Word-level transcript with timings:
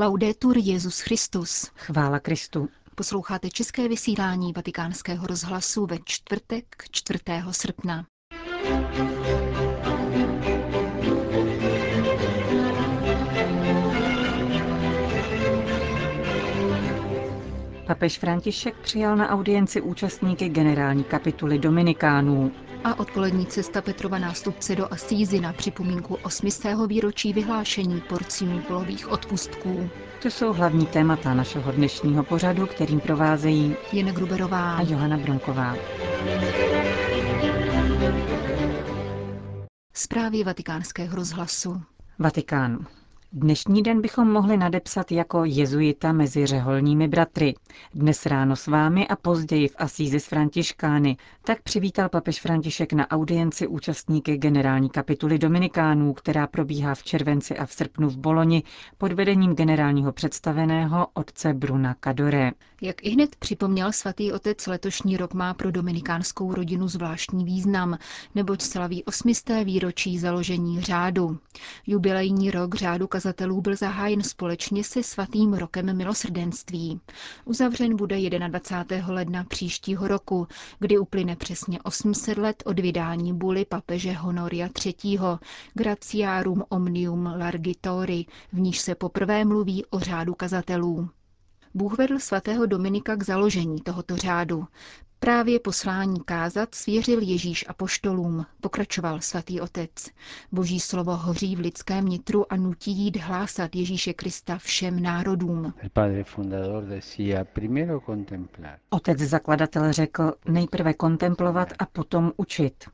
Laudetur 0.00 0.56
Jezus 0.58 1.00
Christus. 1.00 1.70
Chvála 1.76 2.18
Kristu. 2.20 2.68
Posloucháte 2.94 3.50
české 3.50 3.88
vysílání 3.88 4.52
Vatikánského 4.52 5.26
rozhlasu 5.26 5.86
ve 5.86 5.96
čtvrtek 6.04 6.64
4. 6.90 7.20
srpna. 7.50 8.06
Papež 17.86 18.18
František 18.18 18.74
přijal 18.78 19.16
na 19.16 19.28
audienci 19.28 19.80
účastníky 19.80 20.48
generální 20.48 21.04
kapituly 21.04 21.58
Dominikánů. 21.58 22.52
A 22.84 22.98
odpolední 22.98 23.46
cesta 23.46 23.82
Petrova 23.82 24.18
nástupce 24.18 24.76
do 24.76 24.92
Asízy 24.92 25.40
na 25.40 25.52
připomínku 25.52 26.18
8. 26.22 26.48
výročí 26.86 27.32
vyhlášení 27.32 28.00
porcií 28.00 28.60
polových 28.60 29.08
odpustků. 29.12 29.90
To 30.22 30.28
jsou 30.30 30.52
hlavní 30.52 30.86
témata 30.86 31.34
našeho 31.34 31.72
dnešního 31.72 32.24
pořadu, 32.24 32.66
kterým 32.66 33.00
provázejí 33.00 33.76
Jena 33.92 34.12
Gruberová 34.12 34.76
a 34.76 34.82
Johana 34.82 35.16
Bronková. 35.16 35.76
Zprávy 39.94 40.44
vatikánského 40.44 41.16
rozhlasu. 41.16 41.82
Vatikán. 42.18 42.86
Dnešní 43.32 43.82
den 43.82 44.00
bychom 44.00 44.32
mohli 44.32 44.56
nadepsat 44.56 45.12
jako 45.12 45.44
jezuita 45.44 46.12
mezi 46.12 46.46
řeholními 46.46 47.08
bratry. 47.08 47.54
Dnes 47.94 48.26
ráno 48.26 48.56
s 48.56 48.66
vámi 48.66 49.08
a 49.08 49.16
později 49.16 49.68
v 49.68 49.74
Asízi 49.78 50.20
s 50.20 50.26
Františkány. 50.26 51.16
Tak 51.44 51.62
přivítal 51.62 52.08
papež 52.08 52.40
František 52.40 52.92
na 52.92 53.10
audienci 53.10 53.66
účastníky 53.66 54.36
generální 54.36 54.90
kapituly 54.90 55.38
Dominikánů, 55.38 56.12
která 56.12 56.46
probíhá 56.46 56.94
v 56.94 57.02
červenci 57.02 57.58
a 57.58 57.66
v 57.66 57.72
srpnu 57.72 58.08
v 58.08 58.16
Boloni 58.16 58.62
pod 58.98 59.12
vedením 59.12 59.54
generálního 59.54 60.12
představeného 60.12 61.06
otce 61.14 61.54
Bruna 61.54 61.94
Kadore. 61.94 62.50
Jak 62.82 63.04
i 63.04 63.10
hned 63.10 63.36
připomněl 63.36 63.92
svatý 63.92 64.32
otec, 64.32 64.66
letošní 64.66 65.16
rok 65.16 65.34
má 65.34 65.54
pro 65.54 65.70
dominikánskou 65.70 66.54
rodinu 66.54 66.88
zvláštní 66.88 67.44
význam, 67.44 67.98
neboť 68.34 68.62
slaví 68.62 69.04
osmisté 69.04 69.64
výročí 69.64 70.18
založení 70.18 70.80
řádu. 70.80 71.38
Jubilejní 71.86 72.50
rok 72.50 72.74
řádu 72.74 73.06
kazatelů 73.18 73.60
byl 73.60 73.76
zahájen 73.76 74.22
společně 74.22 74.84
se 74.84 75.02
svatým 75.02 75.54
rokem 75.54 75.96
milosrdenství. 75.96 77.00
Uzavřen 77.44 77.96
bude 77.96 78.30
21. 78.48 79.14
ledna 79.14 79.44
příštího 79.44 80.08
roku, 80.08 80.48
kdy 80.78 80.98
uplyne 80.98 81.36
přesně 81.36 81.78
800 81.82 82.38
let 82.38 82.62
od 82.66 82.80
vydání 82.80 83.32
buly 83.34 83.64
papeže 83.64 84.12
Honoria 84.12 84.68
III. 84.84 85.18
Gratiarum 85.74 86.64
Omnium 86.68 87.26
Largitori, 87.38 88.26
v 88.52 88.58
níž 88.60 88.78
se 88.80 88.94
poprvé 88.94 89.44
mluví 89.44 89.84
o 89.86 89.98
řádu 90.00 90.34
kazatelů. 90.34 91.08
Bůh 91.78 91.98
vedl 91.98 92.18
svatého 92.18 92.66
Dominika 92.66 93.16
k 93.16 93.22
založení 93.22 93.80
tohoto 93.80 94.16
řádu. 94.16 94.66
Právě 95.20 95.60
poslání 95.60 96.20
kázat 96.24 96.74
svěřil 96.74 97.20
Ježíš 97.22 97.64
apoštolům, 97.68 98.46
pokračoval 98.60 99.20
svatý 99.20 99.60
otec. 99.60 99.90
Boží 100.52 100.80
slovo 100.80 101.16
hoří 101.16 101.56
v 101.56 101.58
lidském 101.58 102.06
nitru 102.06 102.52
a 102.52 102.56
nutí 102.56 102.92
jít 102.92 103.16
hlásat 103.16 103.76
Ježíše 103.76 104.12
Krista 104.12 104.58
všem 104.58 105.02
národům. 105.02 105.74
Otec 108.90 109.18
zakladatel 109.18 109.92
řekl 109.92 110.32
nejprve 110.48 110.94
kontemplovat 110.94 111.68
a 111.78 111.86
potom 111.86 112.32
učit. 112.36 112.84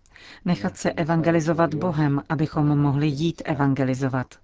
Nechat 0.45 0.77
se 0.77 0.93
evangelizovat 0.93 1.75
Bohem, 1.75 2.23
abychom 2.29 2.79
mohli 2.79 3.07
jít 3.07 3.43
evangelizovat. 3.45 4.44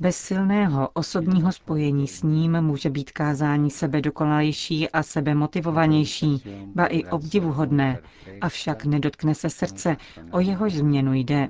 Bez 0.00 0.16
silného 0.16 0.88
osobního 0.94 1.52
spojení 1.52 2.08
s 2.08 2.22
ním 2.22 2.60
může 2.60 2.90
být 2.90 3.10
kázání 3.10 3.70
sebe 3.70 4.00
dokonalejší 4.00 4.90
a 4.90 5.02
sebe 5.02 5.34
motivovanější, 5.34 6.42
ba 6.74 6.86
i 6.86 7.04
obdivuhodné, 7.04 7.98
avšak 8.40 8.84
nedotkne 8.84 9.34
se 9.34 9.50
srdce, 9.50 9.96
o 10.30 10.40
jehož 10.40 10.72
změnu 10.72 11.14
jde. 11.14 11.48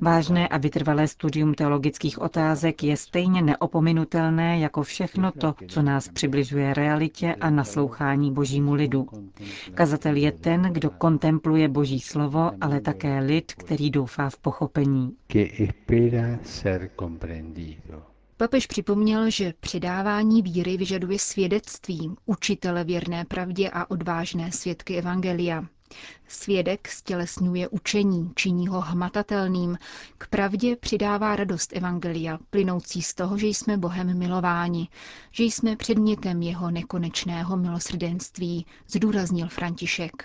Vážné 0.00 0.48
a 0.48 0.58
vytrvalé 0.58 1.08
studium 1.08 1.54
teologických 1.54 2.18
otázek 2.22 2.82
je 2.82 2.96
stejně 2.96 3.42
neopominutelné 3.42 4.58
jako 4.58 4.82
všechno 4.82 5.32
to, 5.32 5.54
co 5.68 5.82
nás 5.82 6.08
přibližuje 6.08 6.74
realitě 6.74 7.34
a 7.34 7.50
naslouchání 7.50 8.32
božímu 8.32 8.74
lidu. 8.74 9.06
Kazatel 9.74 10.16
je 10.16 10.32
ten, 10.32 10.62
kdo 10.62 10.90
kontempluje 10.90 11.68
boží 11.68 12.00
slovo, 12.00 12.50
ale 12.60 12.80
také 12.80 13.18
lid, 13.18 13.52
který 13.54 13.90
doufá 13.90 14.30
v 14.30 14.36
pochopení. 14.36 15.12
Papež 18.36 18.66
připomněl, 18.66 19.30
že 19.30 19.52
předávání 19.60 20.42
víry 20.42 20.76
vyžaduje 20.76 21.18
svědectví, 21.18 22.14
učitele 22.26 22.84
věrné 22.84 23.24
pravdě 23.24 23.70
a 23.72 23.90
odvážné 23.90 24.52
svědky 24.52 24.96
Evangelia. 24.96 25.64
Svědek 26.28 26.88
stělesňuje 26.88 27.68
učení, 27.68 28.32
činí 28.34 28.68
ho 28.68 28.80
hmatatelným, 28.80 29.78
k 30.18 30.28
pravdě 30.28 30.76
přidává 30.76 31.36
radost 31.36 31.72
Evangelia, 31.76 32.38
plynoucí 32.50 33.02
z 33.02 33.14
toho, 33.14 33.38
že 33.38 33.46
jsme 33.46 33.76
Bohem 33.76 34.18
milováni, 34.18 34.88
že 35.30 35.44
jsme 35.44 35.76
předmětem 35.76 36.42
jeho 36.42 36.70
nekonečného 36.70 37.56
milosrdenství, 37.56 38.66
zdůraznil 38.88 39.48
František. 39.48 40.24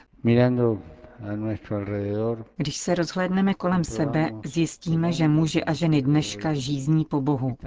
Když 2.58 2.78
se 2.78 2.96
rozhlédneme 2.96 3.54
kolem 3.54 3.84
sebe, 3.84 4.30
zjistíme, 4.46 5.12
že 5.12 5.28
muži 5.28 5.64
a 5.64 5.74
ženy 5.74 6.02
dneška 6.02 6.54
žízní 6.54 7.06
po 7.06 7.22
Bohu. 7.22 7.58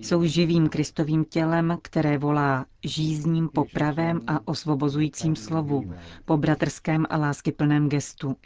Jsou 0.00 0.24
živým 0.24 0.68
Kristovým 0.68 1.24
tělem, 1.24 1.78
které 1.82 2.18
volá 2.18 2.66
žízním 2.84 3.48
po 3.48 3.64
pravém 3.72 4.20
a 4.26 4.40
osvobozujícím 4.48 5.36
slovu, 5.36 5.92
po 6.24 6.36
bratrském 6.36 7.06
a 7.10 7.16
láskyplném 7.16 7.88
gestu. 7.88 8.36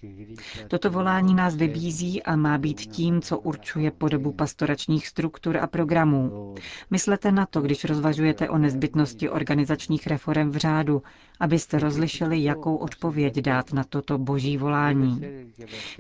Toto 0.68 0.90
volání 0.90 1.34
nás 1.34 1.56
vybízí 1.56 2.22
a 2.22 2.36
má 2.36 2.58
být 2.58 2.80
tím, 2.80 3.20
co 3.20 3.38
určuje 3.38 3.90
podobu 3.90 4.32
pastoračních 4.32 5.06
struktur 5.08 5.56
a 5.56 5.66
programů. 5.66 6.54
Myslete 6.90 7.32
na 7.32 7.46
to, 7.46 7.60
když 7.60 7.84
rozvažujete 7.84 8.48
o 8.50 8.58
nezbytnosti 8.58 9.28
organizačních 9.30 10.06
reform 10.06 10.50
v 10.50 10.56
řádu, 10.56 11.02
abyste 11.40 11.78
rozlišili, 11.78 12.42
jakou 12.42 12.76
odpověď 12.76 13.36
dát 13.40 13.72
na 13.72 13.84
toto 13.84 14.18
boží 14.18 14.51
volání. 14.56 15.20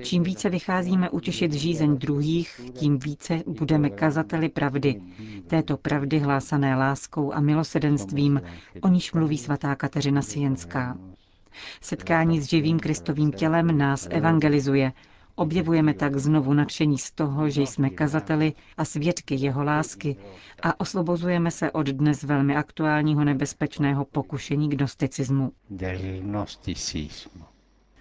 Čím 0.02 0.22
více 0.22 0.50
vycházíme 0.50 1.10
utěšit 1.10 1.52
žízeň 1.52 1.96
druhých, 1.98 2.60
tím 2.74 2.98
více 2.98 3.42
budeme 3.46 3.90
kazateli 3.90 4.48
pravdy, 4.48 5.00
této 5.46 5.76
pravdy 5.76 6.18
hlásané 6.18 6.76
láskou 6.76 7.32
a 7.32 7.40
milosedenstvím, 7.40 8.42
o 8.80 8.88
níž 8.88 9.12
mluví 9.12 9.38
svatá 9.38 9.74
Kateřina 9.74 10.22
Sienská. 10.22 10.98
Setkání 11.80 12.40
s 12.40 12.44
živým 12.44 12.78
Kristovým 12.78 13.32
tělem 13.32 13.78
nás 13.78 14.08
evangelizuje, 14.10 14.92
Objevujeme 15.34 15.94
tak 15.94 16.16
znovu 16.16 16.52
nadšení 16.52 16.98
z 16.98 17.10
toho, 17.10 17.50
že 17.50 17.62
jsme 17.62 17.90
kazateli 17.90 18.52
a 18.76 18.84
svědky 18.84 19.34
jeho 19.34 19.64
lásky 19.64 20.16
a 20.62 20.80
osvobozujeme 20.80 21.50
se 21.50 21.70
od 21.70 21.86
dnes 21.86 22.22
velmi 22.22 22.56
aktuálního 22.56 23.24
nebezpečného 23.24 24.04
pokušení 24.04 24.68
gnosticismu. 24.68 25.52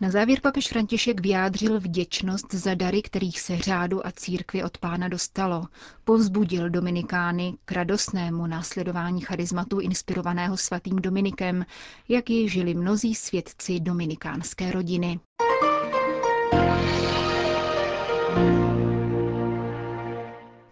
Na 0.02 0.10
závěr 0.12 0.40
papež 0.42 0.68
František 0.68 1.22
vyjádřil 1.22 1.80
vděčnost 1.80 2.54
za 2.54 2.74
dary, 2.76 3.02
kterých 3.02 3.40
se 3.42 3.58
řádu 3.58 4.08
a 4.08 4.12
církvi 4.12 4.64
od 4.64 4.78
pána 4.78 5.08
dostalo. 5.08 5.64
Povzbudil 6.04 6.70
Dominikány 6.70 7.54
k 7.66 7.72
radostnému 7.72 8.48
následování 8.48 9.22
charizmatu 9.22 9.80
inspirovaného 9.80 10.58
svatým 10.58 10.96
Dominikem, 10.96 11.66
jak 12.10 12.30
ji 12.30 12.50
žili 12.50 12.74
mnozí 12.74 13.16
svědci 13.16 13.80
dominikánské 13.80 14.72
rodiny. 14.72 15.20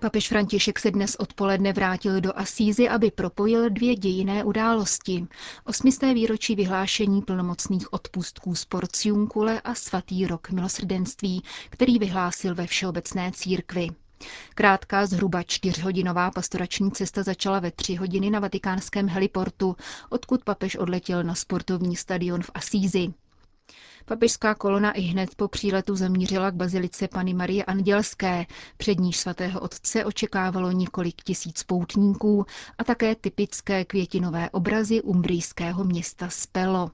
Papež 0.10 0.28
František 0.28 0.80
se 0.80 0.92
dnes 0.92 1.16
odpoledne 1.16 1.74
vrátil 1.74 2.22
do 2.22 2.38
Asízy, 2.40 2.90
aby 2.90 3.12
propojil 3.12 3.70
dvě 3.70 3.96
dějiné 3.96 4.44
události. 4.44 5.28
Osmisté 5.66 6.14
výročí 6.14 6.56
vyhlášení 6.56 7.22
plnomocných 7.22 7.94
odpustků 7.94 8.56
z 8.56 8.66
Porciunkule 8.66 9.62
a 9.62 9.76
svatý 9.76 10.28
rok 10.28 10.50
milosrdenství, 10.50 11.44
který 11.70 12.00
vyhlásil 12.00 12.56
ve 12.56 12.68
Všeobecné 12.68 13.32
církvi. 13.32 13.88
Krátká, 14.56 15.06
zhruba 15.06 15.44
čtyřhodinová 15.44 16.32
pastorační 16.32 16.92
cesta 16.92 17.24
začala 17.24 17.60
ve 17.60 17.72
tři 17.72 17.96
hodiny 17.96 18.30
na 18.30 18.40
vatikánském 18.40 19.08
heliportu, 19.08 19.76
odkud 20.10 20.44
papež 20.44 20.76
odletěl 20.76 21.24
na 21.24 21.36
sportovní 21.36 21.96
stadion 21.96 22.42
v 22.42 22.52
Asízi. 22.54 23.14
Papežská 24.10 24.56
kolona 24.56 24.92
i 24.92 25.02
hned 25.02 25.36
po 25.36 25.48
příletu 25.48 25.96
zamířila 25.96 26.52
k 26.52 26.56
bazilice 26.56 27.08
Pany 27.08 27.34
Marie 27.34 27.64
Andělské, 27.66 28.46
před 28.78 29.00
níž 29.00 29.18
svatého 29.20 29.60
otce 29.60 30.06
očekávalo 30.06 30.72
několik 30.72 31.16
tisíc 31.24 31.64
poutníků 31.64 32.46
a 32.78 32.84
také 32.84 33.16
typické 33.16 33.86
květinové 33.86 34.50
obrazy 34.50 35.02
umbrijského 35.02 35.84
města 35.84 36.30
Spelo. 36.30 36.92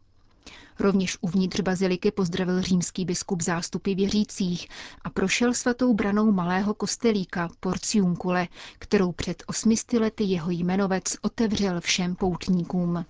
Rovněž 0.79 1.17
uvnitř 1.21 1.59
baziliky 1.61 2.11
pozdravil 2.11 2.61
římský 2.61 3.05
biskup 3.05 3.41
zástupy 3.41 3.93
věřících 3.95 4.67
a 5.03 5.09
prošel 5.09 5.53
svatou 5.53 5.93
branou 5.93 6.31
malého 6.31 6.73
kostelíka 6.73 7.49
Porciuncule, 7.59 8.47
kterou 8.79 9.11
před 9.11 9.43
osmisty 9.47 9.99
lety 9.99 10.23
jeho 10.23 10.51
jmenovec 10.51 11.03
otevřel 11.21 11.81
všem 11.81 12.15
poutníkům. 12.15 13.05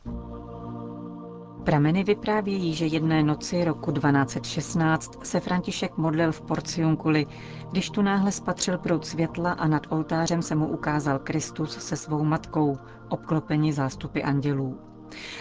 Prameny 1.66 2.04
vyprávějí, 2.04 2.74
že 2.74 2.86
jedné 2.86 3.24
noci 3.24 3.64
roku 3.66 3.92
1216 3.92 5.26
se 5.26 5.40
František 5.40 5.98
modlil 5.98 6.32
v 6.32 6.42
Porciunkuli, 6.42 7.26
když 7.72 7.90
tu 7.90 8.02
náhle 8.02 8.32
spatřil 8.32 8.78
proud 8.78 9.06
světla 9.06 9.52
a 9.52 9.68
nad 9.68 9.88
oltářem 9.90 10.42
se 10.42 10.56
mu 10.56 10.68
ukázal 10.68 11.20
Kristus 11.20 11.78
se 11.78 11.96
svou 11.96 12.24
matkou, 12.24 12.78
obklopeni 13.10 13.74
zástupy 13.74 14.22
andělů. 14.24 14.80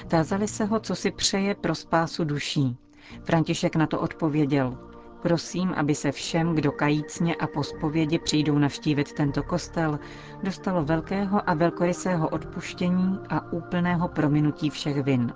Tázali 0.08 0.48
se 0.48 0.64
ho, 0.64 0.80
co 0.80 0.94
si 0.94 1.10
přeje 1.10 1.54
pro 1.54 1.74
spásu 1.74 2.24
duší. 2.24 2.76
František 3.24 3.76
na 3.76 3.86
to 3.86 4.00
odpověděl, 4.00 4.78
prosím, 5.22 5.74
aby 5.76 5.94
se 5.94 6.12
všem, 6.12 6.54
kdo 6.54 6.72
kajícně 6.72 7.34
a 7.36 7.46
po 7.46 7.62
spovědi 7.62 8.18
přijdou 8.18 8.58
navštívit 8.58 9.12
tento 9.12 9.42
kostel, 9.42 9.98
dostalo 10.42 10.84
velkého 10.84 11.50
a 11.50 11.54
velkorysého 11.54 12.28
odpuštění 12.28 13.18
a 13.28 13.52
úplného 13.52 14.08
prominutí 14.08 14.70
všech 14.70 15.02
vin. 15.02 15.32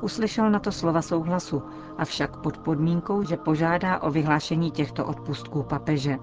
Uslyšel 0.00 0.50
na 0.50 0.58
to 0.58 0.72
slova 0.72 1.02
souhlasu, 1.02 1.62
avšak 1.98 2.36
pod 2.36 2.58
podmínkou, 2.58 3.22
že 3.24 3.36
požádá 3.36 3.98
o 4.02 4.10
vyhlášení 4.10 4.70
těchto 4.70 5.06
odpustků 5.06 5.62
papeže. 5.62 6.18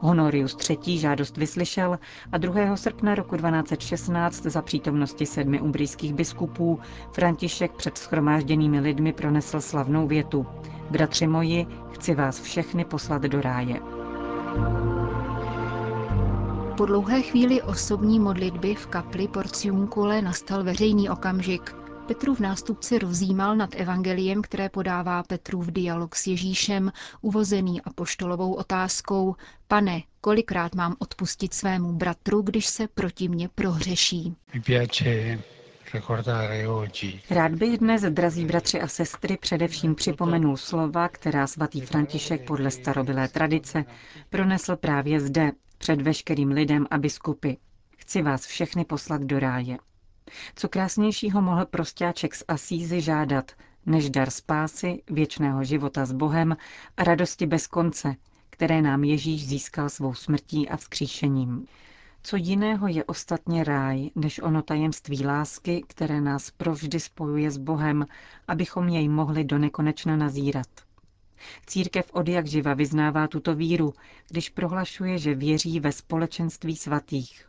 Honorius 0.00 0.56
III. 0.70 0.98
žádost 0.98 1.36
vyslyšel 1.36 1.98
a 2.32 2.38
2. 2.38 2.76
srpna 2.76 3.14
roku 3.14 3.36
1216 3.36 4.42
za 4.42 4.62
přítomnosti 4.62 5.26
sedmi 5.26 5.60
umbrijských 5.60 6.14
biskupů 6.14 6.80
František 7.12 7.72
před 7.72 7.98
schromážděnými 7.98 8.80
lidmi 8.80 9.12
pronesl 9.12 9.60
slavnou 9.60 10.06
větu. 10.06 10.46
Bratři 10.90 11.26
moji, 11.26 11.66
chci 11.92 12.14
vás 12.14 12.40
všechny 12.40 12.84
poslat 12.84 13.22
do 13.22 13.40
ráje. 13.40 13.80
Po 16.76 16.86
dlouhé 16.86 17.22
chvíli 17.22 17.62
osobní 17.62 18.20
modlitby 18.20 18.74
v 18.74 18.86
kapli 18.86 19.28
Porciuncule 19.28 20.22
nastal 20.22 20.64
veřejný 20.64 21.10
okamžik, 21.10 21.76
Petrův 22.10 22.40
nástupce 22.40 22.98
rozjímal 22.98 23.56
nad 23.56 23.70
evangeliem, 23.74 24.42
které 24.42 24.68
podává 24.68 25.22
Petrův 25.22 25.66
dialog 25.66 26.14
s 26.16 26.26
Ježíšem, 26.26 26.92
uvozený 27.20 27.82
apoštolovou 27.82 28.52
otázkou 28.54 29.36
Pane, 29.68 30.02
kolikrát 30.20 30.74
mám 30.74 30.96
odpustit 30.98 31.54
svému 31.54 31.92
bratru, 31.92 32.42
když 32.42 32.66
se 32.66 32.88
proti 32.88 33.28
mně 33.28 33.48
prohřeší? 33.48 34.36
Rád 37.30 37.52
bych 37.54 37.78
dnes, 37.78 38.02
drazí 38.02 38.44
bratři 38.44 38.80
a 38.80 38.88
sestry, 38.88 39.36
především 39.36 39.94
připomenul 39.94 40.56
slova, 40.56 41.08
která 41.08 41.46
svatý 41.46 41.80
František 41.80 42.46
podle 42.46 42.70
starobylé 42.70 43.28
tradice 43.28 43.84
pronesl 44.30 44.76
právě 44.76 45.20
zde, 45.20 45.52
před 45.78 46.02
veškerým 46.02 46.48
lidem 46.50 46.86
a 46.90 46.98
biskupy. 46.98 47.52
Chci 47.96 48.22
vás 48.22 48.46
všechny 48.46 48.84
poslat 48.84 49.22
do 49.22 49.38
ráje. 49.38 49.78
Co 50.56 50.68
krásnějšího 50.68 51.42
mohl 51.42 51.66
prostáček 51.66 52.34
z 52.34 52.44
Asízy 52.48 53.00
žádat, 53.00 53.52
než 53.86 54.10
dar 54.10 54.30
spásy, 54.30 55.02
věčného 55.10 55.64
života 55.64 56.06
s 56.06 56.12
Bohem 56.12 56.56
a 56.96 57.04
radosti 57.04 57.46
bez 57.46 57.66
konce, 57.66 58.14
které 58.50 58.82
nám 58.82 59.04
Ježíš 59.04 59.46
získal 59.46 59.88
svou 59.88 60.14
smrtí 60.14 60.68
a 60.68 60.76
vzkříšením. 60.76 61.66
Co 62.22 62.36
jiného 62.36 62.88
je 62.88 63.04
ostatně 63.04 63.64
ráj, 63.64 64.10
než 64.14 64.38
ono 64.38 64.62
tajemství 64.62 65.26
lásky, 65.26 65.84
které 65.86 66.20
nás 66.20 66.50
provždy 66.50 67.00
spojuje 67.00 67.50
s 67.50 67.58
Bohem, 67.58 68.06
abychom 68.48 68.88
jej 68.88 69.08
mohli 69.08 69.44
do 69.44 69.58
nekonečna 69.58 70.16
nazírat. 70.16 70.68
Církev 71.66 72.10
od 72.12 72.28
jak 72.28 72.46
živa 72.46 72.74
vyznává 72.74 73.28
tuto 73.28 73.54
víru, 73.54 73.94
když 74.28 74.48
prohlašuje, 74.48 75.18
že 75.18 75.34
věří 75.34 75.80
ve 75.80 75.92
společenství 75.92 76.76
svatých. 76.76 77.48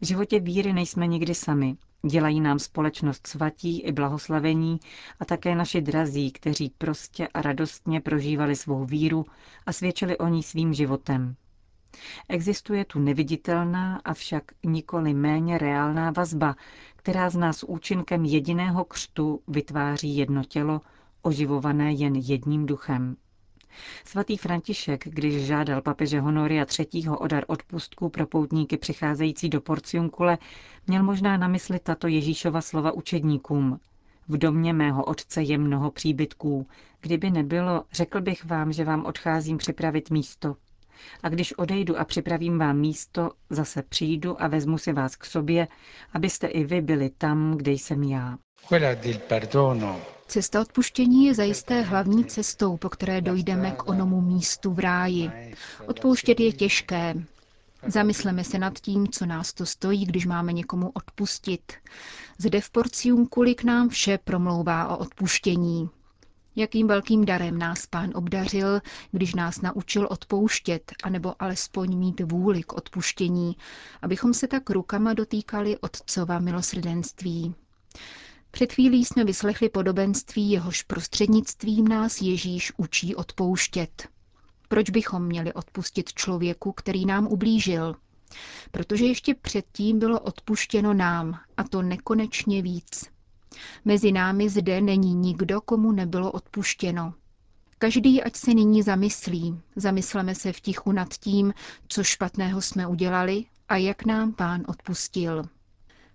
V 0.00 0.06
životě 0.06 0.40
víry 0.40 0.72
nejsme 0.72 1.06
nikdy 1.06 1.34
sami, 1.34 1.76
Dělají 2.06 2.40
nám 2.40 2.58
společnost 2.58 3.26
svatí 3.26 3.80
i 3.80 3.92
blahoslavení 3.92 4.80
a 5.20 5.24
také 5.24 5.54
naši 5.54 5.80
drazí, 5.80 6.32
kteří 6.32 6.72
prostě 6.78 7.28
a 7.28 7.42
radostně 7.42 8.00
prožívali 8.00 8.56
svou 8.56 8.84
víru 8.84 9.26
a 9.66 9.72
svědčili 9.72 10.18
o 10.18 10.28
ní 10.28 10.42
svým 10.42 10.74
životem. 10.74 11.36
Existuje 12.28 12.84
tu 12.84 12.98
neviditelná, 12.98 14.00
avšak 14.04 14.42
nikoli 14.64 15.14
méně 15.14 15.58
reálná 15.58 16.10
vazba, 16.10 16.56
která 16.96 17.30
z 17.30 17.36
nás 17.36 17.62
účinkem 17.62 18.24
jediného 18.24 18.84
křtu 18.84 19.40
vytváří 19.48 20.16
jedno 20.16 20.44
tělo, 20.44 20.80
oživované 21.22 21.92
jen 21.92 22.14
jedním 22.16 22.66
duchem. 22.66 23.16
Svatý 24.04 24.36
František, 24.36 25.04
když 25.08 25.46
žádal 25.46 25.82
papeže 25.82 26.20
Honoria 26.20 26.66
III. 26.94 27.08
o 27.08 27.26
dar 27.26 27.44
odpustku 27.46 28.08
pro 28.08 28.26
poutníky 28.26 28.76
přicházející 28.76 29.48
do 29.48 29.60
Porciunkule, 29.60 30.38
měl 30.86 31.02
možná 31.02 31.36
na 31.36 31.48
mysli 31.48 31.78
tato 31.78 32.06
Ježíšova 32.08 32.60
slova 32.60 32.92
učedníkům. 32.92 33.80
V 34.28 34.38
domě 34.38 34.72
mého 34.72 35.04
otce 35.04 35.42
je 35.42 35.58
mnoho 35.58 35.90
příbytků. 35.90 36.66
Kdyby 37.00 37.30
nebylo, 37.30 37.84
řekl 37.92 38.20
bych 38.20 38.44
vám, 38.44 38.72
že 38.72 38.84
vám 38.84 39.06
odcházím 39.06 39.58
připravit 39.58 40.10
místo. 40.10 40.56
A 41.22 41.28
když 41.28 41.52
odejdu 41.58 41.98
a 41.98 42.04
připravím 42.04 42.58
vám 42.58 42.76
místo, 42.78 43.30
zase 43.50 43.82
přijdu 43.82 44.42
a 44.42 44.48
vezmu 44.48 44.78
si 44.78 44.92
vás 44.92 45.16
k 45.16 45.24
sobě, 45.24 45.68
abyste 46.12 46.46
i 46.46 46.64
vy 46.64 46.80
byli 46.80 47.10
tam, 47.10 47.56
kde 47.56 47.72
jsem 47.72 48.02
já. 48.02 48.38
Cesta 50.28 50.60
odpuštění 50.60 51.26
je 51.26 51.34
zajisté 51.34 51.80
hlavní 51.82 52.24
cestou, 52.24 52.76
po 52.76 52.88
které 52.88 53.20
dojdeme 53.20 53.70
k 53.70 53.88
onomu 53.88 54.20
místu 54.20 54.72
v 54.72 54.78
ráji. 54.78 55.30
Odpouštět 55.86 56.40
je 56.40 56.52
těžké. 56.52 57.14
Zamysleme 57.86 58.44
se 58.44 58.58
nad 58.58 58.78
tím, 58.78 59.08
co 59.08 59.26
nás 59.26 59.52
to 59.52 59.66
stojí, 59.66 60.04
když 60.06 60.26
máme 60.26 60.52
někomu 60.52 60.90
odpustit. 60.94 61.72
Zde 62.38 62.60
v 62.60 62.70
Porcium 62.70 63.26
kulik 63.26 63.64
nám 63.64 63.88
vše 63.88 64.18
promlouvá 64.24 64.88
o 64.88 64.98
odpuštění. 64.98 65.88
Jakým 66.56 66.86
velkým 66.86 67.24
darem 67.24 67.58
nás 67.58 67.86
pán 67.86 68.10
obdařil, 68.14 68.80
když 69.12 69.34
nás 69.34 69.60
naučil 69.60 70.08
odpouštět, 70.10 70.92
anebo 71.02 71.42
alespoň 71.42 71.96
mít 71.98 72.20
vůli 72.20 72.62
k 72.62 72.72
odpuštění, 72.72 73.56
abychom 74.02 74.34
se 74.34 74.48
tak 74.48 74.70
rukama 74.70 75.12
dotýkali 75.14 75.78
Otcova 75.78 76.38
milosrdenství. 76.38 77.54
Před 78.54 78.72
chvílí 78.72 79.04
jsme 79.04 79.24
vyslechli 79.24 79.68
podobenství, 79.68 80.50
jehož 80.50 80.82
prostřednictvím 80.82 81.88
nás 81.88 82.20
Ježíš 82.20 82.72
učí 82.76 83.14
odpouštět. 83.14 84.08
Proč 84.68 84.90
bychom 84.90 85.22
měli 85.26 85.52
odpustit 85.52 86.12
člověku, 86.12 86.72
který 86.72 87.06
nám 87.06 87.26
ublížil? 87.26 87.96
Protože 88.70 89.04
ještě 89.04 89.34
předtím 89.34 89.98
bylo 89.98 90.20
odpuštěno 90.20 90.94
nám, 90.94 91.38
a 91.56 91.64
to 91.64 91.82
nekonečně 91.82 92.62
víc. 92.62 93.04
Mezi 93.84 94.12
námi 94.12 94.48
zde 94.48 94.80
není 94.80 95.14
nikdo, 95.14 95.60
komu 95.60 95.92
nebylo 95.92 96.32
odpuštěno. 96.32 97.14
Každý, 97.78 98.22
ať 98.22 98.36
se 98.36 98.54
nyní 98.54 98.82
zamyslí, 98.82 99.60
zamysleme 99.76 100.34
se 100.34 100.52
v 100.52 100.60
tichu 100.60 100.92
nad 100.92 101.14
tím, 101.14 101.54
co 101.88 102.04
špatného 102.04 102.62
jsme 102.62 102.86
udělali 102.86 103.44
a 103.68 103.76
jak 103.76 104.04
nám 104.04 104.32
pán 104.32 104.62
odpustil. 104.68 105.44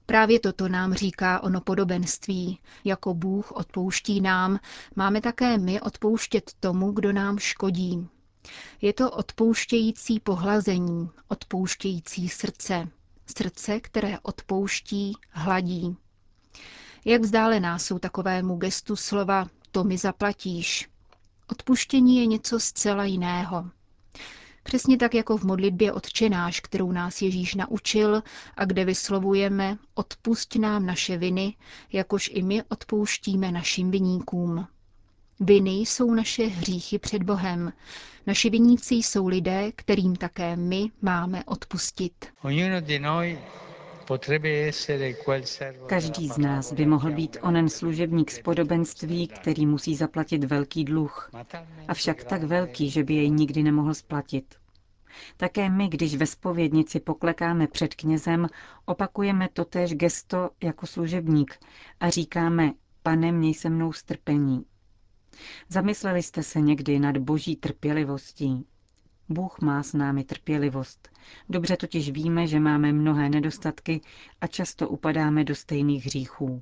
Právě 0.09 0.39
toto 0.39 0.67
nám 0.67 0.93
říká 0.93 1.43
ono 1.43 1.61
podobenství. 1.61 2.59
Jako 2.83 3.13
Bůh 3.13 3.51
odpouští 3.51 4.21
nám, 4.21 4.59
máme 4.95 5.21
také 5.21 5.57
my 5.57 5.81
odpouštět 5.81 6.51
tomu, 6.59 6.91
kdo 6.91 7.13
nám 7.13 7.37
škodí. 7.39 8.07
Je 8.81 8.93
to 8.93 9.11
odpouštějící 9.11 10.19
pohlazení, 10.19 11.09
odpouštějící 11.27 12.29
srdce. 12.29 12.87
Srdce, 13.37 13.79
které 13.79 14.19
odpouští, 14.19 15.13
hladí. 15.29 15.95
Jak 17.05 17.21
vzdálená 17.21 17.79
jsou 17.79 17.99
takovému 17.99 18.55
gestu 18.55 18.95
slova 18.95 19.47
to 19.71 19.83
mi 19.83 19.97
zaplatíš. 19.97 20.89
Odpuštění 21.47 22.17
je 22.17 22.25
něco 22.25 22.59
zcela 22.59 23.05
jiného. 23.05 23.69
Přesně 24.69 24.97
tak 24.97 25.13
jako 25.13 25.37
v 25.37 25.43
modlitbě 25.43 25.93
odčenáš, 25.93 26.59
kterou 26.59 26.91
nás 26.91 27.21
Ježíš 27.21 27.55
naučil 27.55 28.23
a 28.57 28.65
kde 28.65 28.85
vyslovujeme 28.85 29.77
odpusť 29.93 30.55
nám 30.55 30.85
naše 30.85 31.17
viny, 31.17 31.55
jakož 31.91 32.29
i 32.33 32.41
my 32.43 32.63
odpouštíme 32.63 33.51
našim 33.51 33.91
viníkům. 33.91 34.67
Viny 35.39 35.71
jsou 35.71 36.13
naše 36.13 36.45
hříchy 36.45 36.99
před 36.99 37.23
Bohem. 37.23 37.73
Naši 38.27 38.49
viníci 38.49 38.95
jsou 38.95 39.27
lidé, 39.27 39.71
kterým 39.75 40.15
také 40.15 40.55
my 40.55 40.91
máme 41.01 41.43
odpustit. 41.43 42.13
Každý 45.87 46.27
z 46.27 46.37
nás 46.37 46.73
by 46.73 46.85
mohl 46.85 47.11
být 47.11 47.37
onen 47.41 47.69
služebník 47.69 48.31
z 48.31 48.39
podobenství, 48.41 49.27
který 49.27 49.65
musí 49.65 49.95
zaplatit 49.95 50.43
velký 50.43 50.83
dluh, 50.83 51.31
avšak 51.87 52.23
tak 52.23 52.43
velký, 52.43 52.89
že 52.89 53.03
by 53.03 53.13
jej 53.13 53.29
nikdy 53.29 53.63
nemohl 53.63 53.93
splatit. 53.93 54.58
Také 55.37 55.69
my, 55.69 55.87
když 55.89 56.15
ve 56.15 56.25
spovědnici 56.25 56.99
poklekáme 56.99 57.67
před 57.67 57.95
knězem, 57.95 58.47
opakujeme 58.85 59.49
totéž 59.53 59.93
gesto 59.93 60.49
jako 60.63 60.87
služebník 60.87 61.59
a 61.99 62.09
říkáme, 62.09 62.73
pane, 63.03 63.31
měj 63.31 63.53
se 63.53 63.69
mnou 63.69 63.93
strpení. 63.93 64.65
Zamysleli 65.69 66.23
jste 66.23 66.43
se 66.43 66.61
někdy 66.61 66.99
nad 66.99 67.17
boží 67.17 67.55
trpělivostí? 67.55 68.65
Bůh 69.29 69.59
má 69.61 69.83
s 69.83 69.93
námi 69.93 70.23
trpělivost. 70.23 71.09
Dobře 71.49 71.77
totiž 71.77 72.11
víme, 72.11 72.47
že 72.47 72.59
máme 72.59 72.93
mnohé 72.93 73.29
nedostatky 73.29 74.01
a 74.41 74.47
často 74.47 74.89
upadáme 74.89 75.43
do 75.43 75.55
stejných 75.55 76.05
hříchů. 76.05 76.61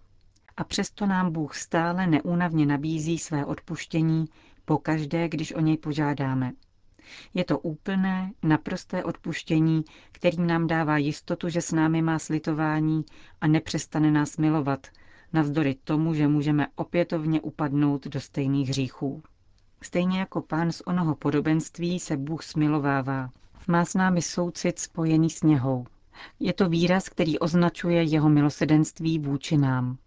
A 0.58 0.64
přesto 0.64 1.06
nám 1.06 1.32
Bůh 1.32 1.56
stále 1.56 2.08
neúnavně 2.08 2.66
nabízí 2.66 3.18
své 3.20 3.46
odpuštění 3.46 4.26
pokaždé, 4.66 5.30
když 5.30 5.54
o 5.54 5.60
něj 5.60 5.78
požádáme. 5.78 6.52
Je 7.34 7.46
to 7.46 7.60
úplné, 7.60 8.32
naprosté 8.44 9.04
odpuštění, 9.04 9.84
kterým 10.12 10.48
nám 10.48 10.68
dává 10.68 10.98
jistotu, 10.98 11.50
že 11.50 11.62
s 11.62 11.72
námi 11.72 12.02
má 12.02 12.20
slitování 12.20 13.06
a 13.42 13.48
nepřestane 13.48 14.12
nás 14.12 14.38
milovat, 14.38 14.88
navzdory 15.34 15.76
tomu, 15.84 16.14
že 16.14 16.28
můžeme 16.28 16.68
opětovně 16.76 17.42
upadnout 17.42 18.08
do 18.08 18.22
stejných 18.22 18.70
hříchů. 18.70 19.24
Stejně 19.82 20.20
jako 20.20 20.42
pán 20.42 20.72
z 20.72 20.82
onoho 20.86 21.16
podobenství 21.16 22.00
se 22.00 22.18
Bůh 22.18 22.44
smilovává. 22.44 23.30
Má 23.68 23.86
s 23.86 23.94
námi 23.94 24.22
soucit 24.22 24.80
spojený 24.80 25.30
s 25.30 25.44
něhou. 25.44 25.86
Je 26.40 26.54
to 26.54 26.70
výraz, 26.70 27.10
který 27.10 27.40
označuje 27.40 28.04
jeho 28.04 28.30
milosedenství 28.30 29.20
vůči 29.20 29.58
nám. 29.58 29.98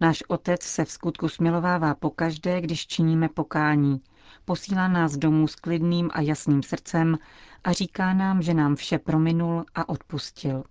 Náš 0.00 0.22
otec 0.28 0.62
se 0.62 0.84
v 0.84 0.90
skutku 0.90 1.28
smilovává 1.28 1.94
pokaždé, 1.94 2.60
když 2.60 2.86
činíme 2.86 3.28
pokání. 3.28 4.00
Posílá 4.44 4.88
nás 4.88 5.16
domů 5.16 5.48
s 5.48 5.54
klidným 5.54 6.10
a 6.12 6.20
jasným 6.20 6.62
srdcem 6.62 7.18
a 7.64 7.72
říká 7.72 8.14
nám, 8.14 8.42
že 8.42 8.54
nám 8.54 8.76
vše 8.76 8.98
prominul 8.98 9.64
a 9.74 9.88
odpustil. 9.88 10.64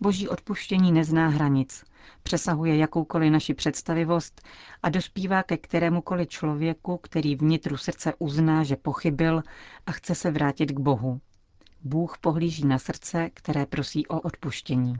Boží 0.00 0.28
odpuštění 0.28 0.92
nezná 0.92 1.28
hranic, 1.28 1.84
přesahuje 2.22 2.76
jakoukoliv 2.76 3.32
naši 3.32 3.54
představivost 3.54 4.40
a 4.82 4.88
dospívá 4.88 5.42
ke 5.42 5.56
kterémukoliv 5.56 6.28
člověku, 6.28 6.96
který 6.96 7.36
vnitru 7.36 7.76
srdce 7.76 8.14
uzná, 8.18 8.62
že 8.62 8.76
pochybil 8.76 9.42
a 9.86 9.92
chce 9.92 10.14
se 10.14 10.30
vrátit 10.30 10.66
k 10.66 10.80
Bohu. 10.80 11.20
Bůh 11.84 12.18
pohlíží 12.18 12.66
na 12.66 12.78
srdce, 12.78 13.30
které 13.34 13.66
prosí 13.66 14.06
o 14.06 14.20
odpuštění. 14.20 14.94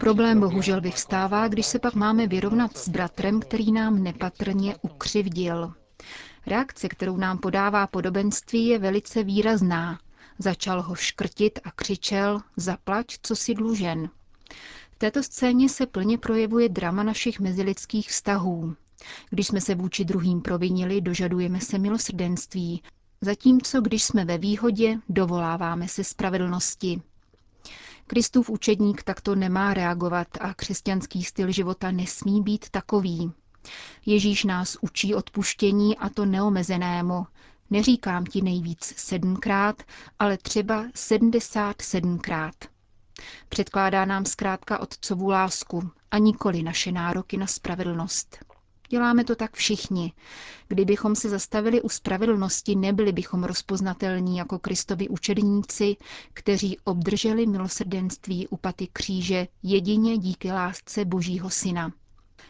Problém 0.00 0.40
bohužel 0.40 0.80
vyvstává, 0.80 1.48
když 1.48 1.66
se 1.66 1.78
pak 1.78 1.94
máme 1.94 2.26
vyrovnat 2.26 2.76
s 2.76 2.88
bratrem, 2.88 3.40
který 3.40 3.72
nám 3.72 4.02
nepatrně 4.02 4.76
ukřivdil. 4.82 5.72
Reakce, 6.46 6.88
kterou 6.88 7.16
nám 7.16 7.38
podává 7.38 7.86
podobenství, 7.86 8.66
je 8.66 8.78
velice 8.78 9.22
výrazná. 9.22 9.98
Začal 10.38 10.82
ho 10.82 10.94
škrtit 10.94 11.58
a 11.64 11.70
křičel, 11.70 12.40
zaplať, 12.56 13.06
co 13.22 13.36
si 13.36 13.54
dlužen. 13.54 14.08
V 14.90 14.96
této 14.98 15.22
scéně 15.22 15.68
se 15.68 15.86
plně 15.86 16.18
projevuje 16.18 16.68
drama 16.68 17.02
našich 17.02 17.40
mezilidských 17.40 18.08
vztahů. 18.08 18.74
Když 19.30 19.46
jsme 19.46 19.60
se 19.60 19.74
vůči 19.74 20.04
druhým 20.04 20.40
provinili, 20.40 21.00
dožadujeme 21.00 21.60
se 21.60 21.78
milosrdenství, 21.78 22.82
zatímco 23.24 23.80
když 23.80 24.02
jsme 24.04 24.24
ve 24.24 24.38
výhodě, 24.38 24.98
dovoláváme 25.08 25.88
se 25.88 26.04
spravedlnosti. 26.04 27.02
Kristův 28.06 28.50
učedník 28.50 29.02
takto 29.02 29.34
nemá 29.34 29.74
reagovat 29.74 30.28
a 30.40 30.54
křesťanský 30.54 31.24
styl 31.24 31.52
života 31.52 31.90
nesmí 31.90 32.42
být 32.42 32.70
takový. 32.70 33.32
Ježíš 34.06 34.44
nás 34.44 34.76
učí 34.80 35.14
odpuštění 35.14 35.98
a 35.98 36.08
to 36.08 36.24
neomezenému. 36.26 37.26
Neříkám 37.70 38.24
ti 38.24 38.42
nejvíc 38.42 38.84
sedmkrát, 38.96 39.82
ale 40.18 40.38
třeba 40.38 40.84
sedmdesát 40.94 41.82
sedmkrát. 41.82 42.54
Předkládá 43.48 44.04
nám 44.04 44.24
zkrátka 44.24 44.78
otcovu 44.78 45.28
lásku 45.28 45.90
a 46.10 46.18
nikoli 46.18 46.62
naše 46.62 46.92
nároky 46.92 47.36
na 47.36 47.46
spravedlnost. 47.46 48.53
Děláme 48.88 49.24
to 49.24 49.36
tak 49.36 49.54
všichni. 49.56 50.12
Kdybychom 50.68 51.14
se 51.14 51.28
zastavili 51.28 51.82
u 51.82 51.88
spravedlnosti, 51.88 52.74
nebyli 52.76 53.12
bychom 53.12 53.44
rozpoznatelní 53.44 54.36
jako 54.36 54.58
Kristovi 54.58 55.08
učedníci, 55.08 55.96
kteří 56.34 56.78
obdrželi 56.84 57.46
milosrdenství 57.46 58.48
u 58.48 58.56
paty 58.56 58.88
kříže 58.92 59.46
jedině 59.62 60.18
díky 60.18 60.52
lásce 60.52 61.04
Božího 61.04 61.50
Syna. 61.50 61.92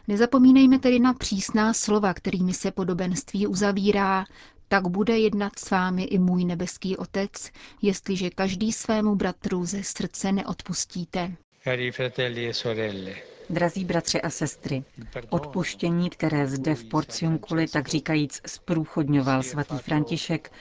Nezapomínejme 0.09 0.79
tedy 0.79 0.99
na 1.00 1.12
přísná 1.14 1.73
slova, 1.75 2.14
kterými 2.14 2.55
se 2.55 2.71
podobenství 2.71 3.47
uzavírá, 3.47 4.25
tak 4.69 4.88
bude 4.88 5.19
jednat 5.19 5.59
s 5.59 5.71
vámi 5.71 6.03
i 6.03 6.19
můj 6.19 6.45
nebeský 6.45 6.97
Otec, 6.97 7.50
jestliže 7.83 8.31
každý 8.31 8.73
svému 8.73 9.14
bratru 9.14 9.64
ze 9.64 9.83
srdce 9.85 10.33
neodpustíte. 10.33 11.37
Cari 11.64 11.93
fratelli 11.93 12.49
e 12.49 12.55
sorelle, 12.55 13.14
Drazí 13.51 13.85
bratři 13.85 14.21
a 14.23 14.31
sestry, 14.31 14.85
odpuštění, 15.31 16.11
které 16.11 16.47
zde 16.47 16.75
v 16.75 16.85
Porciunkuli 16.85 17.69
tak 17.69 17.89
říkajíc 17.89 18.41
zprůchodňoval 18.47 19.43
svatý 19.43 19.79
František, 19.79 20.53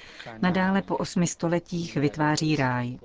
nadále 0.42 0.82
po 0.82 0.98
osmi 0.98 1.28
stoletích 1.28 1.96
vytváří 1.96 2.56
ráj. 2.56 2.98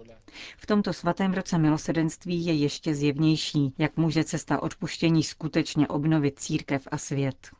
V 0.57 0.67
tomto 0.67 0.93
svatém 0.93 1.33
roce 1.33 1.59
milosedenství 1.59 2.47
je 2.47 2.55
ještě 2.55 2.95
zjevnější, 2.95 3.75
jak 3.79 3.97
může 3.97 4.25
cesta 4.25 4.63
odpuštění 4.63 5.23
skutečně 5.23 5.89
obnovit 5.89 6.39
církev 6.39 6.89
a 6.91 6.99
svět. 6.99 7.51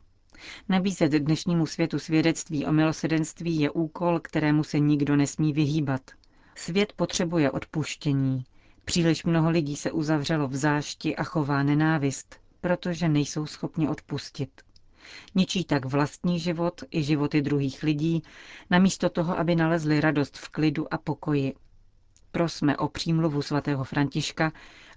Nabízet 0.69 1.11
dnešnímu 1.11 1.65
světu 1.65 1.99
svědectví 1.99 2.65
o 2.65 2.71
milosedenství 2.71 3.59
je 3.59 3.69
úkol, 3.71 4.19
kterému 4.19 4.63
se 4.63 4.79
nikdo 4.79 5.15
nesmí 5.15 5.53
vyhýbat. 5.53 6.01
Svět 6.55 6.93
potřebuje 6.93 7.51
odpuštění, 7.51 8.43
Příliš 8.89 9.23
mnoho 9.23 9.49
lidí 9.49 9.75
se 9.75 9.91
uzavřelo 9.91 10.47
v 10.47 10.55
zášti 10.55 11.15
a 11.15 11.23
chová 11.23 11.63
nenávist, 11.63 12.35
protože 12.61 13.09
nejsou 13.09 13.45
schopni 13.45 13.89
odpustit. 13.89 14.61
Ničí 15.35 15.63
tak 15.63 15.85
vlastní 15.85 16.39
život 16.39 16.81
i 16.91 17.03
životy 17.03 17.41
druhých 17.41 17.83
lidí, 17.83 18.23
namísto 18.69 19.09
toho, 19.09 19.39
aby 19.39 19.55
nalezli 19.55 20.01
radost 20.01 20.37
v 20.37 20.49
klidu 20.49 20.93
a 20.93 20.97
pokoji. 20.97 21.53
Prosme 22.31 22.77
o 22.77 22.87
přímluvu 22.87 23.41
svatého 23.41 23.83
Františka, 23.83 24.51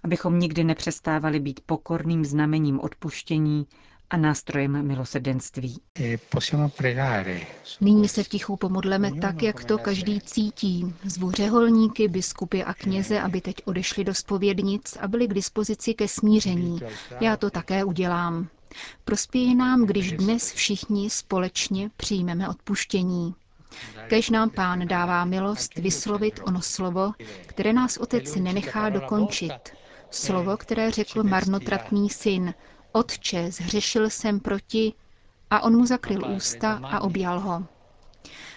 abychom 0.05 0.39
nikdy 0.39 0.65
nepřestávali 0.65 1.41
být 1.41 1.61
pokorným 1.67 2.25
znamením 2.25 2.81
odpuštění 2.81 3.67
a 4.13 4.17
nástrojem 4.17 4.87
milosrdenství. 4.87 5.81
E 6.01 6.19
Nyní 7.81 8.09
se 8.09 8.23
v 8.23 8.29
tichu 8.29 8.57
pomodleme 8.57 9.11
tak, 9.21 9.43
jak 9.43 9.65
to 9.65 9.79
každý 9.79 10.21
cítí. 10.21 10.95
Zvu 11.05 11.31
řeholníky, 11.31 12.09
biskupy 12.09 12.63
a 12.63 12.75
kněze, 12.75 13.21
aby 13.21 13.41
teď 13.41 13.57
odešli 13.65 14.05
do 14.05 14.15
spovědnic 14.15 14.97
a 15.01 15.09
byli 15.09 15.29
k 15.29 15.35
dispozici 15.35 15.95
ke 15.95 16.09
smíření. 16.09 16.81
Já 17.21 17.37
to 17.37 17.51
také 17.51 17.85
udělám. 17.85 18.49
Prospěje 19.05 19.55
nám, 19.55 19.87
když 19.87 20.13
dnes 20.13 20.53
všichni 20.53 21.11
společně 21.11 21.91
přijmeme 21.97 22.49
odpuštění. 22.49 23.35
Kež 24.09 24.31
nám 24.31 24.51
pán 24.51 24.89
dává 24.89 25.25
milost 25.25 25.75
vyslovit 25.75 26.41
ono 26.45 26.63
slovo, 26.63 27.13
které 27.47 27.73
nás 27.73 27.97
otec 27.97 28.35
nenechá 28.37 28.89
dokončit. 28.89 29.53
Slovo, 30.11 30.57
které 30.57 30.91
řekl 30.91 31.23
marnotratný 31.23 32.11
syn, 32.11 32.55
Otče, 32.93 33.51
zhřešil 33.53 34.11
jsem 34.11 34.41
proti, 34.41 34.93
a 35.51 35.61
on 35.63 35.77
mu 35.77 35.87
zakryl 35.87 36.31
ústa 36.37 36.81
a 36.83 37.01
objal 37.01 37.41
ho. 37.41 37.67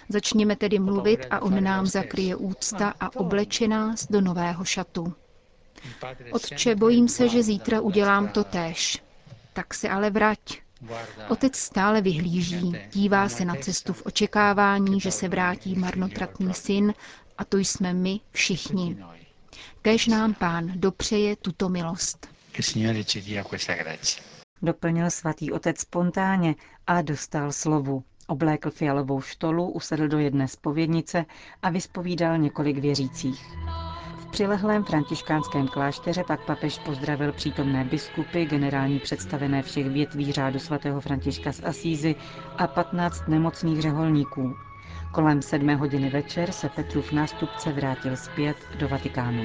Začněme 0.08 0.56
tedy 0.56 0.78
mluvit 0.78 1.26
a 1.30 1.40
on 1.42 1.64
nám 1.64 1.86
zakryje 1.86 2.36
ústa 2.36 2.94
a 3.00 3.16
obleče 3.16 3.68
nás 3.68 4.06
do 4.10 4.20
nového 4.20 4.64
šatu. 4.64 5.14
Otče, 6.32 6.74
bojím 6.74 7.08
se, 7.08 7.28
že 7.28 7.42
zítra 7.42 7.80
udělám 7.80 8.28
to 8.28 8.44
též. 8.44 9.02
Tak 9.52 9.74
se 9.74 9.88
ale 9.88 10.10
vrať. 10.10 10.38
Otec 11.28 11.56
stále 11.56 12.00
vyhlíží, 12.00 12.72
dívá 12.92 13.28
se 13.28 13.44
na 13.44 13.54
cestu 13.54 13.92
v 13.92 14.06
očekávání, 14.06 15.00
že 15.00 15.10
se 15.10 15.28
vrátí 15.28 15.74
marnotratný 15.74 16.54
syn 16.54 16.94
a 17.38 17.44
to 17.44 17.56
jsme 17.58 17.92
my 17.92 18.20
všichni. 18.32 19.04
Kež 19.82 20.06
nám 20.06 20.34
pán 20.34 20.72
dopřeje 20.74 21.36
tuto 21.36 21.68
milost. 21.68 22.35
Doplnil 24.62 25.10
svatý 25.10 25.52
otec 25.52 25.80
spontánně 25.80 26.54
a 26.86 27.02
dostal 27.02 27.52
slovu. 27.52 28.02
Oblékl 28.26 28.70
fialovou 28.70 29.20
štolu, 29.20 29.70
usedl 29.70 30.08
do 30.08 30.18
jedné 30.18 30.48
spovědnice 30.48 31.24
a 31.62 31.70
vyspovídal 31.70 32.38
několik 32.38 32.78
věřících. 32.78 33.46
V 34.18 34.26
přilehlém 34.30 34.84
františkánském 34.84 35.68
klášteře 35.68 36.24
pak 36.24 36.46
papež 36.46 36.78
pozdravil 36.78 37.32
přítomné 37.32 37.84
biskupy, 37.84 38.44
generální 38.44 38.98
představené 38.98 39.62
všech 39.62 39.86
větví 39.90 40.32
řádu 40.32 40.58
svatého 40.58 41.00
Františka 41.00 41.52
z 41.52 41.60
Asízy 41.64 42.14
a 42.56 42.66
15 42.66 43.28
nemocných 43.28 43.82
řeholníků. 43.82 44.56
Kolem 45.12 45.42
sedmé 45.42 45.76
hodiny 45.76 46.10
večer 46.10 46.52
se 46.52 46.68
Petrův 46.68 47.12
nástupce 47.12 47.72
vrátil 47.72 48.16
zpět 48.16 48.56
do 48.78 48.88
Vatikánu. 48.88 49.44